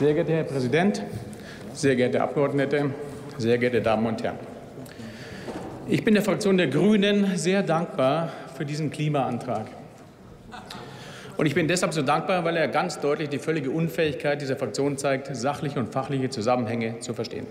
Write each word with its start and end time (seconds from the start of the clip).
Sehr 0.00 0.12
geehrter 0.12 0.32
Herr 0.32 0.42
Präsident, 0.42 1.02
sehr 1.72 1.94
geehrte 1.94 2.20
Abgeordnete, 2.20 2.90
sehr 3.38 3.58
geehrte 3.58 3.80
Damen 3.80 4.06
und 4.06 4.20
Herren! 4.24 4.38
Ich 5.86 6.04
bin 6.04 6.14
der 6.14 6.24
Fraktion 6.24 6.56
der 6.56 6.66
Grünen 6.66 7.36
sehr 7.36 7.62
dankbar 7.62 8.32
für 8.56 8.64
diesen 8.64 8.90
Klimaantrag. 8.90 9.66
Und 11.36 11.46
ich 11.46 11.54
bin 11.54 11.68
deshalb 11.68 11.94
so 11.94 12.02
dankbar, 12.02 12.44
weil 12.44 12.56
er 12.56 12.66
ganz 12.66 12.98
deutlich 12.98 13.28
die 13.28 13.38
völlige 13.38 13.70
Unfähigkeit 13.70 14.42
dieser 14.42 14.56
Fraktion 14.56 14.98
zeigt, 14.98 15.34
sachliche 15.36 15.78
und 15.78 15.92
fachliche 15.92 16.28
Zusammenhänge 16.28 16.98
zu 16.98 17.14
verstehen. 17.14 17.46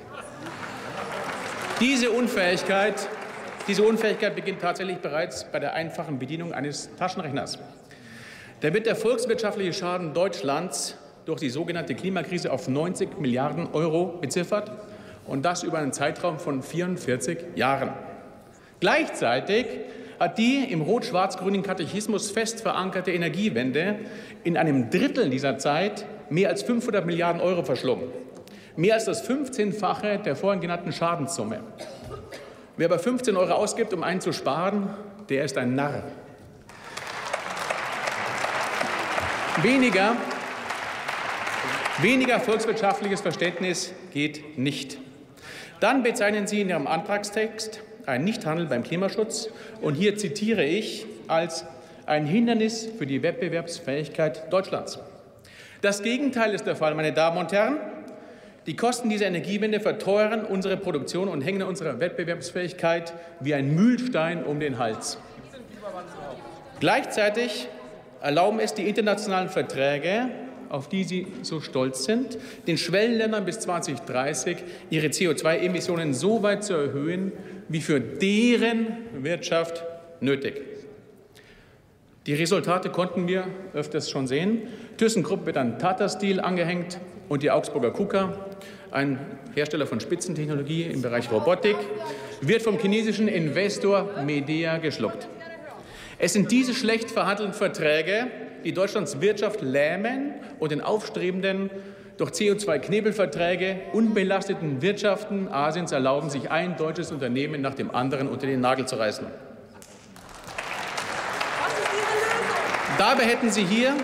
Diese 1.80 2.12
Unfähigkeit, 2.12 3.07
diese 3.70 3.84
Unfähigkeit 3.84 4.36
beginnt 4.36 4.60
tatsächlich 4.60 4.98
bereits 4.98 5.46
bei 5.46 5.60
der 5.60 5.75
einfachen 5.75 6.20
Bedienung 6.20 6.54
eines 6.54 6.89
Taschenrechners. 6.98 7.57
Da 8.60 8.73
wird 8.73 8.86
der 8.86 8.98
volkswirtschaftliche 8.98 9.71
Schaden 9.71 10.14
Deutschlands 10.14 10.98
durch 11.25 11.39
die 11.39 11.49
sogenannte 11.49 11.95
Klimakrise 11.95 12.51
auf 12.51 12.67
90 12.67 13.19
Milliarden 13.19 13.67
Euro 13.73 14.17
beziffert 14.19 14.71
und 15.25 15.43
das 15.43 15.64
über 15.64 15.79
einen 15.79 15.93
Zeitraum 15.93 16.39
von 16.39 16.61
44 16.61 17.37
Jahren. 17.55 17.91
Gleichzeitig 18.79 19.65
hat 20.19 20.37
die 20.37 20.65
im 20.69 20.81
rot-schwarz-grünen 20.81 21.64
Katechismus 21.64 22.31
fest 22.31 22.61
verankerte 22.61 23.11
Energiewende 23.11 24.00
in 24.43 24.57
einem 24.57 24.89
Drittel 24.89 25.29
dieser 25.29 25.57
Zeit 25.57 26.05
mehr 26.29 26.50
als 26.50 26.64
500 26.64 27.05
Milliarden 27.05 27.42
Euro 27.42 27.64
verschlungen. 27.64 28.09
Mehr 28.75 28.95
als 28.95 29.05
das 29.05 29.28
15-fache 29.28 30.17
der 30.23 30.36
vorhin 30.36 30.61
genannten 30.61 30.92
Schadenssumme. 30.92 31.59
Wer 32.75 32.88
aber 32.88 33.00
15 33.00 33.38
Euro 33.38 33.53
ausgibt, 33.53 33.94
um 33.94 34.02
einen 34.02 34.19
zu 34.19 34.33
sparen, 34.33 34.89
der 35.30 35.45
ist 35.45 35.58
ein 35.58 35.75
Narr. 35.75 36.03
Weniger, 39.61 40.16
weniger 42.02 42.39
volkswirtschaftliches 42.39 43.22
Verständnis 43.22 43.94
geht 44.14 44.58
nicht. 44.58 44.97
Dann 45.80 46.03
bezeichnen 46.03 46.48
Sie 46.48 46.62
in 46.62 46.70
Ihrem 46.70 46.88
Antragstext 46.88 47.81
ein 48.06 48.23
Nichthandeln 48.23 48.70
beim 48.70 48.84
Klimaschutz 48.84 49.50
und 49.81 49.95
hier 49.95 50.17
zitiere 50.17 50.64
ich 50.64 51.06
als 51.28 51.66
ein 52.06 52.26
Hindernis 52.26 52.88
für 52.98 53.06
die 53.06 53.22
Wettbewerbsfähigkeit 53.22 54.52
Deutschlands. 54.52 55.00
Das 55.82 56.02
Gegenteil 56.02 56.54
ist 56.54 56.66
der 56.66 56.76
Fall, 56.76 56.95
meine 56.95 57.14
Damen 57.14 57.38
und 57.38 57.52
Herren. 57.52 57.78
Die 58.66 58.76
Kosten 58.76 59.10
dieser 59.10 59.26
Energiewende 59.26 59.82
verteuern 59.82 60.45
unsere 60.45 60.78
Produktion 60.78 61.28
und 61.28 61.42
hängen 61.42 61.64
unserer 61.64 62.00
Wettbewerbsfähigkeit 62.00 63.14
wie 63.42 63.54
ein 63.54 63.76
Mühlstein 63.76 64.44
um 64.44 64.60
den 64.60 64.80
Hals. 64.80 65.17
Gleichzeitig 66.80 67.67
erlauben 68.22 68.60
es 68.60 68.73
die 68.73 68.88
internationalen 68.88 69.50
Verträge, 69.50 70.30
auf 70.74 70.90
die 70.90 71.04
Sie 71.04 71.28
so 71.44 71.62
stolz 71.62 72.04
sind, 72.04 72.40
den 72.66 72.80
Schwellenländern 72.80 73.46
bis 73.46 73.60
2030 73.60 74.58
ihre 74.90 75.08
CO2-Emissionen 75.08 76.16
so 76.16 76.42
weit 76.42 76.64
zu 76.64 76.74
erhöhen, 76.74 77.32
wie 77.70 77.80
für 77.80 78.00
deren 78.00 78.88
Wirtschaft 79.22 79.84
nötig. 80.20 80.62
Die 82.26 82.34
Resultate 82.34 82.90
konnten 82.90 83.28
wir 83.28 83.46
öfters 83.76 84.10
schon 84.10 84.26
sehen. 84.26 84.64
ThyssenKrupp 84.98 85.46
wird 85.46 85.58
an 85.58 85.78
Tata 85.78 86.10
Steel 86.10 86.40
angehängt 86.40 86.98
und 87.30 87.44
die 87.44 87.52
Augsburger 87.52 87.92
KUKA, 87.92 88.36
ein 88.90 89.20
Hersteller 89.54 89.86
von 89.86 90.00
Spitzentechnologie 90.00 90.84
im 90.84 91.04
Bereich 91.04 91.32
Robotik, 91.32 91.78
wird 92.42 92.64
vom 92.64 92.80
chinesischen 92.80 93.28
Investor 93.28 94.24
Medea 94.26 94.80
geschluckt. 94.80 95.28
Es 96.18 96.34
sind 96.34 96.52
diese 96.52 96.74
schlecht 96.74 97.12
verhandelten 97.12 97.54
Verträge, 97.54 98.28
die 98.64 98.73
Deutschlands 98.73 99.22
Wirtschaft 99.22 99.61
lähmen 99.61 100.33
und 100.59 100.72
den 100.72 100.81
aufstrebenden, 100.81 101.69
durch 102.17 102.31
CO2-Knebelverträge 102.31 103.92
unbelasteten 103.94 104.81
Wirtschaften 104.81 105.47
Asiens 105.47 105.92
erlauben, 105.92 106.30
sich 106.30 106.52
ein 106.52 106.78
deutsches 106.78 107.11
Unternehmen 107.11 107.61
nach 107.61 107.73
dem 107.73 107.94
anderen 107.94 108.30
unter 108.30 108.45
den 108.45 108.61
Nagel 108.61 108.86
zu 108.86 108.95
reißen. 108.97 109.25
Dabei 112.99 113.23
hätten 113.23 113.49
Sie 113.49 113.65
hier, 113.65 113.95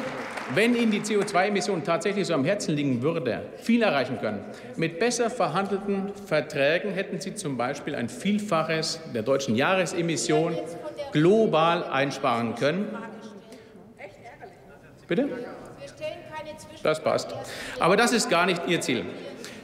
wenn 0.55 0.75
Ihnen 0.75 0.91
die 0.91 1.01
CO2-Emissionen 1.01 1.83
tatsächlich 1.83 2.25
so 2.25 2.33
am 2.33 2.43
Herzen 2.43 2.75
liegen 2.75 3.03
würde, 3.03 3.43
viel 3.57 3.83
erreichen 3.83 4.19
können. 4.19 4.43
Mit 4.75 4.97
besser 4.97 5.29
verhandelten 5.29 6.11
Verträgen 6.25 6.91
hätten 6.91 7.21
Sie 7.21 7.35
zum 7.35 7.55
Beispiel 7.55 7.93
ein 7.93 8.09
Vielfaches 8.09 8.99
der 9.13 9.21
deutschen 9.21 9.55
Jahresemissionen 9.55 10.57
global 11.11 11.83
einsparen 11.83 12.55
können. 12.55 12.87
Bitte? 15.09 15.27
Das 16.83 17.03
passt. 17.03 17.33
Aber 17.79 17.97
das 17.97 18.13
ist 18.13 18.29
gar 18.29 18.45
nicht 18.45 18.61
Ihr 18.67 18.79
Ziel. 18.79 19.05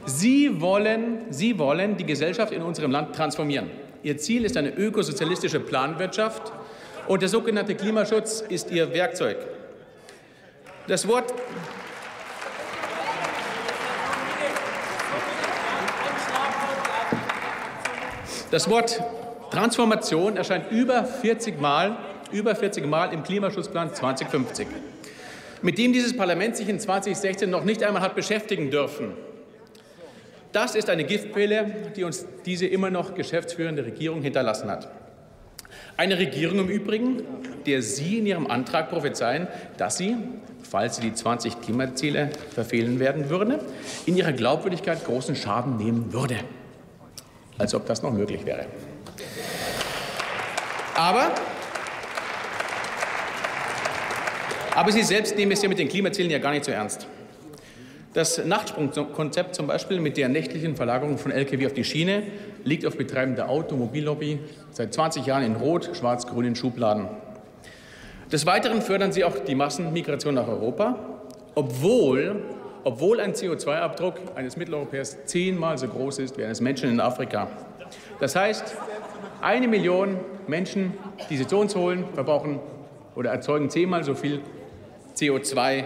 Sie 0.04 0.60
wollen, 0.60 1.20
Sie 1.30 1.58
wollen 1.58 1.96
die 1.96 2.04
Gesellschaft 2.04 2.52
in 2.52 2.62
unserem 2.62 2.90
Land 2.90 3.14
transformieren. 3.14 3.70
Ihr 4.02 4.18
Ziel 4.18 4.44
ist 4.44 4.56
eine 4.56 4.70
ökosozialistische 4.70 5.60
Planwirtschaft 5.60 6.52
und 7.06 7.22
der 7.22 7.28
sogenannte 7.28 7.76
Klimaschutz 7.76 8.40
ist 8.40 8.70
Ihr 8.72 8.92
Werkzeug. 8.92 9.38
Das 10.88 11.08
Wort 11.08 11.32
Das 18.50 18.70
Wort 18.70 19.02
Transformation 19.50 20.36
erscheint 20.36 20.70
über 20.70 21.04
40 21.04 21.60
Mal, 21.60 21.98
über 22.30 22.54
40 22.54 22.86
Mal 22.86 23.12
im 23.12 23.24
Klimaschutzplan 23.24 23.92
2050 23.92 24.68
mit 25.62 25.78
dem 25.78 25.92
dieses 25.92 26.16
Parlament 26.16 26.56
sich 26.56 26.68
in 26.68 26.78
2016 26.78 27.48
noch 27.48 27.64
nicht 27.64 27.82
einmal 27.82 28.02
hat 28.02 28.14
beschäftigen 28.14 28.70
dürfen. 28.70 29.12
Das 30.52 30.74
ist 30.74 30.88
eine 30.88 31.04
Giftpille, 31.04 31.92
die 31.96 32.04
uns 32.04 32.26
diese 32.44 32.66
immer 32.66 32.90
noch 32.90 33.14
geschäftsführende 33.14 33.84
Regierung 33.84 34.22
hinterlassen 34.22 34.70
hat. 34.70 34.88
Eine 35.98 36.18
Regierung 36.18 36.58
im 36.60 36.68
Übrigen, 36.68 37.22
der 37.66 37.82
Sie 37.82 38.18
in 38.18 38.26
Ihrem 38.26 38.46
Antrag 38.46 38.90
prophezeien, 38.90 39.48
dass 39.76 39.96
sie, 39.96 40.16
falls 40.62 40.96
sie 40.96 41.02
die 41.02 41.14
20 41.14 41.60
Klimaziele 41.60 42.30
verfehlen 42.54 43.00
werden 43.00 43.30
würde, 43.30 43.58
in 44.04 44.16
ihrer 44.16 44.32
Glaubwürdigkeit 44.32 45.04
großen 45.04 45.36
Schaden 45.36 45.76
nehmen 45.76 46.12
würde. 46.12 46.36
Als 47.58 47.74
ob 47.74 47.86
das 47.86 48.02
noch 48.02 48.12
möglich 48.12 48.44
wäre. 48.44 48.66
Aber 50.94 51.34
Aber 54.76 54.92
Sie 54.92 55.02
selbst 55.02 55.34
nehmen 55.38 55.52
es 55.52 55.62
ja 55.62 55.70
mit 55.70 55.78
den 55.78 55.88
Klimazielen 55.88 56.30
ja 56.30 56.38
gar 56.38 56.50
nicht 56.50 56.66
so 56.66 56.70
ernst. 56.70 57.06
Das 58.12 58.44
Nachtsprungkonzept 58.44 59.54
zum 59.54 59.66
Beispiel 59.66 60.00
mit 60.00 60.18
der 60.18 60.28
nächtlichen 60.28 60.76
Verlagerung 60.76 61.16
von 61.16 61.32
Lkw 61.32 61.64
auf 61.64 61.72
die 61.72 61.82
Schiene 61.82 62.24
liegt 62.62 62.84
auf 62.84 62.98
Betreiben 62.98 63.36
der 63.36 63.48
Automobillobby 63.48 64.38
seit 64.72 64.92
20 64.92 65.24
Jahren 65.24 65.44
in 65.44 65.56
rot, 65.56 65.92
schwarz-grünen 65.94 66.54
Schubladen. 66.56 67.08
Des 68.30 68.44
Weiteren 68.44 68.82
fördern 68.82 69.12
sie 69.12 69.24
auch 69.24 69.38
die 69.38 69.54
Massenmigration 69.54 70.34
nach 70.34 70.46
Europa, 70.46 70.98
obwohl, 71.54 72.42
obwohl 72.84 73.20
ein 73.20 73.32
CO2-Abdruck 73.32 74.16
eines 74.34 74.58
Mitteleuropäers 74.58 75.24
zehnmal 75.24 75.78
so 75.78 75.88
groß 75.88 76.18
ist 76.18 76.36
wie 76.36 76.44
eines 76.44 76.60
Menschen 76.60 76.90
in 76.90 77.00
Afrika. 77.00 77.48
Das 78.20 78.36
heißt, 78.36 78.76
eine 79.40 79.68
Million 79.68 80.18
Menschen, 80.46 80.92
die 81.30 81.38
sie 81.38 81.46
zu 81.46 81.56
uns 81.56 81.74
holen, 81.74 82.04
verbrauchen 82.12 82.60
oder 83.14 83.30
erzeugen 83.30 83.70
zehnmal 83.70 84.04
so 84.04 84.14
viel 84.14 84.42
CO2 85.16 85.84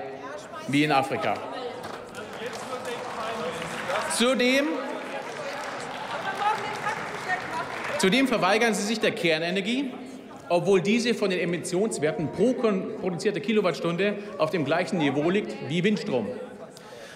wie 0.69 0.85
in 0.85 0.93
Afrika. 0.93 1.35
Zudem, 4.17 4.67
zudem 7.99 8.29
verweigern 8.29 8.75
sie 8.75 8.83
sich 8.83 9.01
der 9.01 9.13
Kernenergie, 9.13 9.93
obwohl 10.49 10.81
diese 10.81 11.15
von 11.15 11.31
den 11.31 11.39
Emissionswerten 11.39 12.33
pro 12.33 12.55
produzierte 12.55 13.41
Kilowattstunde 13.41 14.17
auf 14.39 14.51
dem 14.51 14.65
gleichen 14.65 14.99
Niveau 14.99 15.31
liegt 15.31 15.55
wie 15.69 15.85
Windstrom 15.85 16.27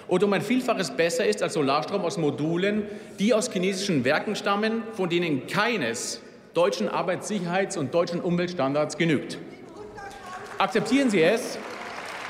und 0.09 0.23
um 0.23 0.33
ein 0.33 0.43
Vielfaches 0.43 0.91
besser 0.91 1.27
ist 1.27 1.43
als 1.43 1.55
Solarstrom 1.55 2.03
aus 2.03 2.19
Modulen, 2.19 2.85
die 3.19 3.33
aus 3.33 3.51
chinesischen 3.51 4.05
Werken 4.05 4.37
stammen, 4.37 4.83
von 4.93 5.09
denen 5.09 5.47
keines 5.47 6.21
deutschen 6.53 6.89
Arbeitssicherheits- 6.89 7.79
und 7.79 7.95
deutschen 7.95 8.21
Umweltstandards 8.21 8.97
genügt. 8.97 9.39
Akzeptieren 10.59 11.11
Sie 11.11 11.23
es, 11.23 11.59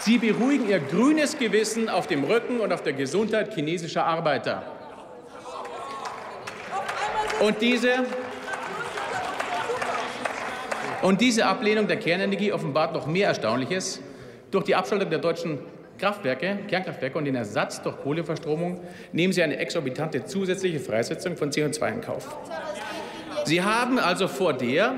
Sie 0.04 0.18
beruhigen 0.18 0.68
Ihr 0.68 0.80
grünes 0.80 1.38
Gewissen 1.38 1.88
auf 1.88 2.06
dem 2.06 2.24
Rücken 2.24 2.60
und 2.60 2.74
auf 2.74 2.82
der 2.82 2.92
Gesundheit 2.92 3.54
chinesischer 3.54 4.04
Arbeiter. 4.04 4.62
Und 7.40 7.62
diese, 7.62 8.04
und 11.00 11.22
diese 11.22 11.46
Ablehnung 11.46 11.88
der 11.88 11.96
Kernenergie 11.96 12.52
offenbart 12.52 12.92
noch 12.92 13.06
mehr 13.06 13.28
Erstaunliches. 13.28 14.02
Durch 14.50 14.64
die 14.64 14.74
Abschaltung 14.74 15.08
der 15.08 15.20
deutschen 15.20 15.60
Kraftwerke, 15.96 16.58
Kernkraftwerke 16.68 17.16
und 17.16 17.24
den 17.24 17.36
Ersatz 17.36 17.80
durch 17.80 17.96
Kohleverstromung 17.96 18.82
nehmen 19.12 19.32
Sie 19.32 19.42
eine 19.42 19.56
exorbitante 19.56 20.26
zusätzliche 20.26 20.80
Freisetzung 20.80 21.38
von 21.38 21.50
CO2 21.50 21.88
in 21.94 22.00
Kauf. 22.02 22.28
Sie 23.46 23.62
haben 23.62 23.98
also 23.98 24.28
vor 24.28 24.52
der, 24.52 24.96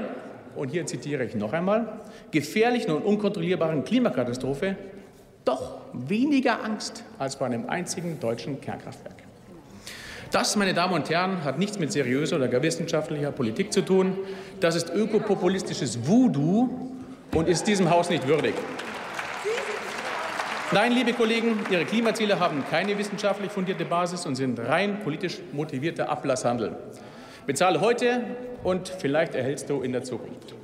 und 0.56 0.70
hier 0.70 0.85
zitiere 0.85 1.25
ich 1.25 1.37
noch 1.37 1.52
einmal, 1.52 2.00
gefährlichen 2.32 2.91
und 2.91 3.05
unkontrollierbaren 3.05 3.85
Klimakatastrophe 3.85 4.76
doch 5.47 5.77
weniger 5.93 6.63
Angst 6.63 7.05
als 7.19 7.37
bei 7.37 7.47
einem 7.47 7.71
einzigen 7.71 8.21
deutschen 8.21 8.61
Kernkraftwerk. 8.61 9.15
Das, 10.33 10.57
meine 10.57 10.75
Damen 10.75 10.93
und 10.93 11.09
Herren, 11.09 11.45
hat 11.45 11.59
nichts 11.59 11.79
mit 11.79 11.93
seriöser 11.93 12.37
oder 12.37 12.49
gar 12.49 12.61
wissenschaftlicher 12.61 13.31
Politik 13.31 13.73
zu 13.73 13.83
tun. 13.83 14.19
Das 14.61 14.75
ist 14.75 14.91
ökopopulistisches 14.91 16.07
Voodoo 16.07 16.69
und 17.33 17.49
ist 17.49 17.67
diesem 17.67 17.89
Haus 17.91 18.11
nicht 18.11 18.27
würdig. 18.27 18.55
Nein, 20.73 20.91
liebe 20.91 21.13
Kollegen, 21.13 21.61
Ihre 21.71 21.85
Klimaziele 21.85 22.41
haben 22.41 22.65
keine 22.69 22.99
wissenschaftlich 22.99 23.53
fundierte 23.53 23.85
Basis 23.85 24.27
und 24.27 24.35
sind 24.35 24.59
rein 24.59 24.99
politisch 25.05 25.39
motivierter 25.53 26.09
Ablasshandel. 26.09 26.77
Bezahle 27.47 27.81
heute 27.81 28.25
und 28.65 28.89
vielleicht 28.89 29.37
erhältst 29.37 29.71
du 29.71 29.83
in 29.83 29.93
der 29.93 30.03
Zukunft. 30.03 30.57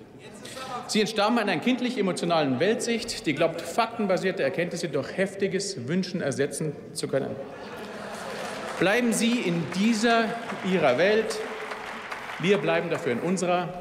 Sie 0.92 1.00
entstammen 1.00 1.38
einer 1.38 1.56
kindlich-emotionalen 1.56 2.60
Weltsicht, 2.60 3.24
die 3.24 3.34
glaubt, 3.34 3.62
faktenbasierte 3.62 4.42
Erkenntnisse 4.42 4.90
durch 4.90 5.16
heftiges 5.16 5.88
Wünschen 5.88 6.20
ersetzen 6.20 6.76
zu 6.92 7.08
können. 7.08 7.34
Bleiben 8.78 9.14
Sie 9.14 9.40
in 9.40 9.64
dieser 9.74 10.24
Ihrer 10.70 10.98
Welt. 10.98 11.38
Wir 12.40 12.58
bleiben 12.58 12.90
dafür 12.90 13.12
in 13.12 13.20
unserer, 13.20 13.72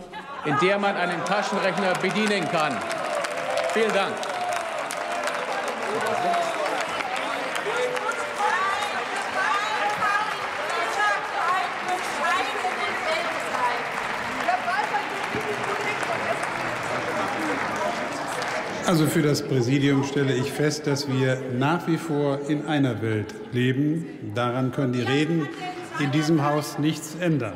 in 0.46 0.56
der 0.62 0.80
man 0.80 0.96
einen 0.96 1.22
Taschenrechner 1.26 1.96
bedienen 2.02 2.48
kann. 2.50 2.78
Vielen 3.74 3.92
Dank. 3.92 4.16
Also 18.86 19.06
für 19.06 19.22
das 19.22 19.42
Präsidium 19.42 20.04
stelle 20.04 20.34
ich 20.34 20.52
fest, 20.52 20.88
dass 20.88 21.08
wir 21.08 21.38
nach 21.58 21.88
wie 21.88 21.98
vor 21.98 22.40
in 22.50 22.66
einer 22.66 23.02
Welt 23.02 23.34
leben. 23.52 24.06
Daran 24.36 24.72
können 24.72 24.94
die 24.94 25.02
Reden 25.02 25.48
in 26.00 26.12
diesem 26.12 26.44
Haus 26.44 26.80
nichts 26.80 27.16
ändern. 27.20 27.54